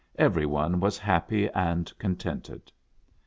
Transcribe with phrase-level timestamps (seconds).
[0.17, 2.71] Every one was happy and contented.